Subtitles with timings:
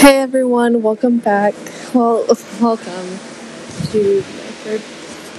[0.00, 1.52] Hey everyone, welcome back.
[1.92, 2.24] Well,
[2.62, 3.18] welcome
[3.90, 4.80] to my third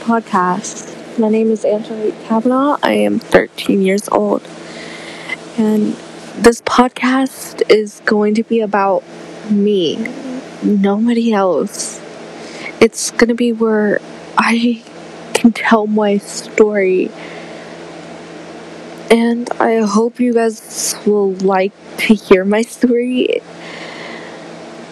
[0.05, 1.17] podcast.
[1.17, 2.77] My name is Angelique Kavanaugh.
[2.83, 4.47] I am 13 years old.
[5.57, 5.95] And
[6.35, 9.03] this podcast is going to be about
[9.49, 9.97] me,
[10.61, 11.99] nobody else.
[12.79, 13.99] It's going to be where
[14.37, 14.83] I
[15.33, 17.09] can tell my story.
[19.09, 23.41] And I hope you guys will like to hear my story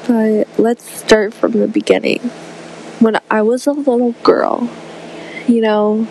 [0.09, 2.18] but let's start from the beginning.
[2.99, 4.68] When I was a little girl,
[5.48, 6.08] you know,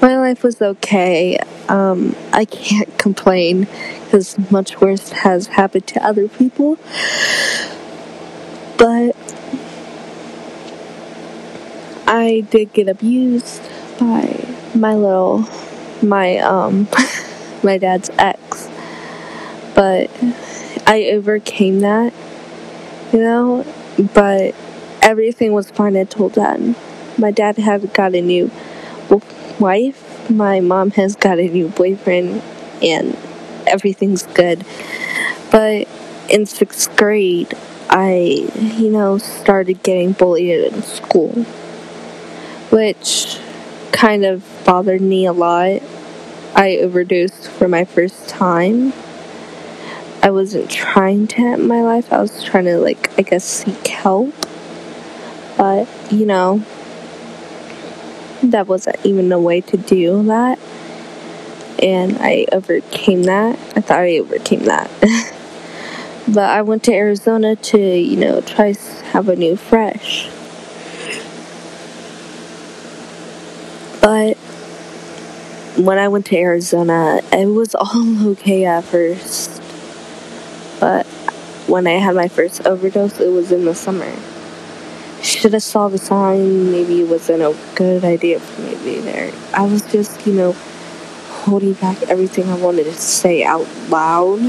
[0.00, 1.38] my life was okay.
[1.68, 3.68] Um, I can't complain
[4.04, 6.78] because much worse has happened to other people.
[8.78, 9.14] But
[12.06, 13.62] I did get abused
[14.00, 14.42] by
[14.74, 15.44] my little,
[16.02, 16.88] my, um,
[17.62, 18.70] my dad's ex.
[19.74, 20.10] But
[20.86, 22.14] I overcame that
[23.12, 23.64] you know?
[24.14, 24.54] But
[25.02, 26.76] everything was fine until then.
[27.18, 28.50] My dad had got a new
[29.58, 32.42] wife, my mom has got a new boyfriend,
[32.82, 33.16] and
[33.66, 34.64] everything's good.
[35.50, 35.88] But
[36.30, 37.54] in sixth grade,
[37.90, 41.44] I, you know, started getting bullied in school,
[42.70, 43.38] which
[43.92, 45.82] kind of bothered me a lot.
[46.54, 48.92] I overdosed for my first time
[50.24, 52.12] I wasn't trying to end my life.
[52.12, 54.32] I was trying to, like, I guess, seek help.
[55.56, 56.62] But, you know,
[58.44, 60.60] that wasn't even a way to do that.
[61.82, 63.58] And I overcame that.
[63.74, 64.88] I thought I overcame that.
[66.28, 70.28] but I went to Arizona to, you know, try to have a new fresh.
[74.00, 74.36] But
[75.84, 79.51] when I went to Arizona, it was all okay at first
[80.82, 81.06] but
[81.68, 84.12] when I had my first overdose, it was in the summer.
[85.22, 86.72] Should have saw the sign.
[86.72, 89.32] Maybe it wasn't a good idea for me to be there.
[89.54, 90.56] I was just, you know,
[91.44, 94.40] holding back everything I wanted to say out loud.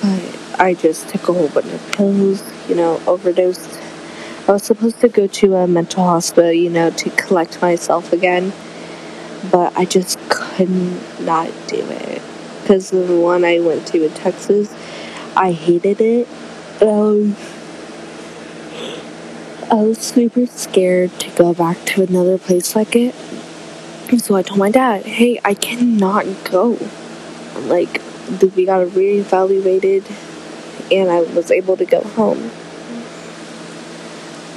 [0.00, 3.78] But I just took a whole bunch of pills, you know, overdosed.
[4.48, 8.54] I was supposed to go to a mental hospital, you know, to collect myself again.
[9.52, 10.70] But I just could
[11.20, 12.13] not do it
[12.64, 14.72] because the one I went to in Texas,
[15.36, 16.26] I hated it.
[16.80, 17.34] Was,
[19.70, 23.14] I was super scared to go back to another place like it.
[24.16, 26.78] So I told my dad, hey, I cannot go.
[27.66, 28.00] Like,
[28.56, 30.10] we got reevaluated
[30.90, 32.50] and I was able to go home.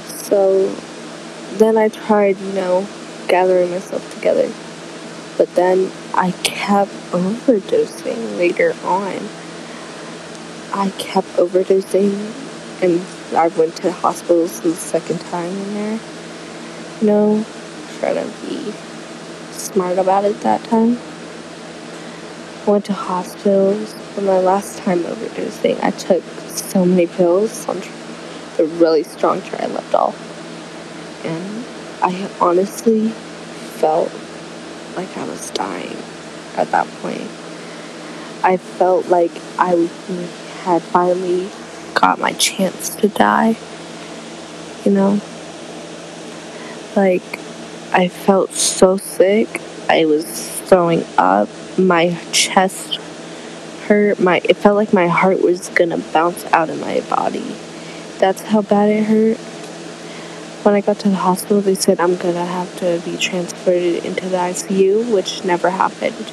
[0.06, 0.74] So
[1.58, 2.86] then I tried, you know,
[3.28, 4.50] gathering myself together.
[5.38, 9.28] But then I kept overdosing later on.
[10.72, 12.32] I kept overdosing
[12.82, 13.00] and
[13.36, 16.00] I went to hospitals the second time in there.
[17.00, 17.46] You know,
[18.00, 18.72] trying to be
[19.52, 20.98] smart about it that time.
[22.66, 23.94] I went to hospitals.
[24.14, 27.80] For my last time overdosing, I took so many pills on
[28.56, 30.14] the really strong Trileptal.
[31.24, 31.64] And
[32.02, 33.10] I honestly
[33.78, 34.10] felt
[34.98, 35.96] like I was dying
[36.56, 37.30] at that point.
[38.42, 39.88] I felt like I
[40.62, 41.48] had finally
[41.94, 43.56] got my chance to die.
[44.84, 45.20] You know?
[46.96, 47.22] Like,
[47.92, 49.60] I felt so sick.
[49.88, 50.24] I was
[50.62, 51.48] throwing up.
[51.78, 52.96] My chest
[53.86, 54.18] hurt.
[54.18, 57.54] My it felt like my heart was gonna bounce out of my body.
[58.18, 59.38] That's how bad it hurt
[60.68, 64.28] when I got to the hospital, they said I'm gonna have to be transported into
[64.28, 66.30] the ICU, which never happened.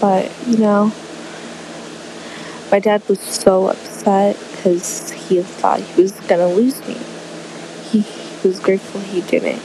[0.00, 0.94] But, you know,
[2.72, 6.96] my dad was so upset because he thought he was gonna lose me.
[7.90, 9.60] He, he was grateful he didn't.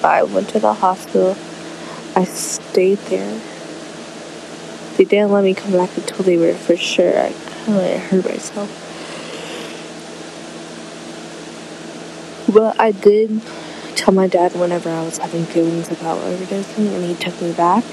[0.00, 1.36] But I went to the hospital,
[2.14, 3.40] I stayed there.
[4.96, 7.32] They didn't let me come back until they were for sure I
[7.66, 8.85] of hurt myself.
[12.56, 13.42] But I did
[13.96, 17.84] tell my dad whenever I was having feelings about overdosing, and he took me back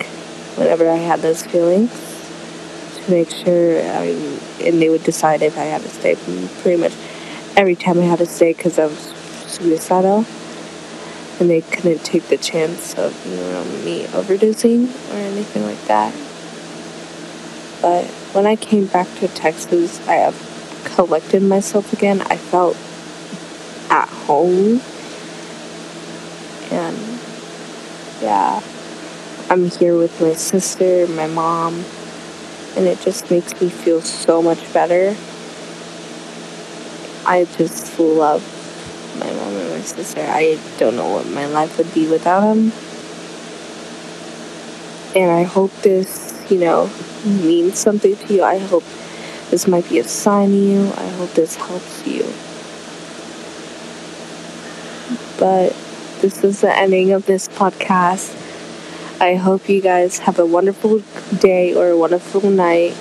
[0.56, 1.92] whenever I had those feelings
[2.96, 4.16] to make sure I,
[4.62, 6.16] and they would decide if I had to stay.
[6.62, 6.94] Pretty much
[7.58, 8.98] every time I had to stay because I was
[9.48, 10.26] suicidal,
[11.42, 16.14] and they couldn't take the chance of you know me overdosing or anything like that.
[17.82, 22.22] But when I came back to Texas, I have collected myself again.
[22.22, 22.78] I felt
[24.26, 24.82] home.
[26.72, 26.98] And
[28.22, 28.62] yeah,
[29.50, 31.84] I'm here with my sister, my mom,
[32.76, 35.16] and it just makes me feel so much better.
[37.26, 38.42] I just love
[39.20, 40.22] my mom and my sister.
[40.22, 42.72] I don't know what my life would be without them.
[45.16, 46.90] And I hope this, you know,
[47.24, 48.44] means something to you.
[48.44, 48.84] I hope
[49.52, 50.92] this might be a sign to you.
[50.98, 52.26] I hope this helps you.
[55.44, 55.76] But
[56.22, 58.32] this is the ending of this podcast.
[59.20, 61.00] I hope you guys have a wonderful
[61.40, 62.96] day or a wonderful night.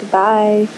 [0.00, 0.68] Goodbye.